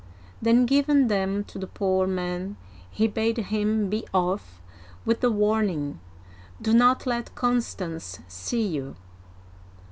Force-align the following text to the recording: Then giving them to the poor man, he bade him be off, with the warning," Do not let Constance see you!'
Then 0.41 0.65
giving 0.65 1.09
them 1.09 1.43
to 1.43 1.59
the 1.59 1.67
poor 1.67 2.07
man, 2.07 2.57
he 2.89 3.07
bade 3.07 3.37
him 3.37 3.87
be 3.87 4.03
off, 4.15 4.59
with 5.05 5.19
the 5.21 5.29
warning," 5.29 5.99
Do 6.63 6.73
not 6.73 7.05
let 7.05 7.35
Constance 7.35 8.19
see 8.27 8.65
you!' 8.65 8.95